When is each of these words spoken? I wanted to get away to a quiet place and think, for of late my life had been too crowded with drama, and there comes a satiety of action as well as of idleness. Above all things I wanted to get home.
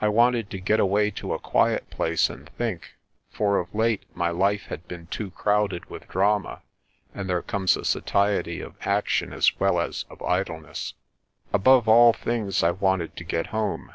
I 0.00 0.06
wanted 0.06 0.48
to 0.50 0.60
get 0.60 0.78
away 0.78 1.10
to 1.10 1.34
a 1.34 1.40
quiet 1.40 1.90
place 1.90 2.30
and 2.30 2.48
think, 2.50 2.92
for 3.32 3.58
of 3.58 3.74
late 3.74 4.04
my 4.14 4.30
life 4.30 4.66
had 4.66 4.86
been 4.86 5.08
too 5.08 5.32
crowded 5.32 5.90
with 5.90 6.06
drama, 6.06 6.62
and 7.12 7.28
there 7.28 7.42
comes 7.42 7.76
a 7.76 7.84
satiety 7.84 8.60
of 8.60 8.76
action 8.82 9.32
as 9.32 9.58
well 9.58 9.80
as 9.80 10.04
of 10.08 10.22
idleness. 10.22 10.94
Above 11.52 11.88
all 11.88 12.12
things 12.12 12.62
I 12.62 12.70
wanted 12.70 13.16
to 13.16 13.24
get 13.24 13.48
home. 13.48 13.90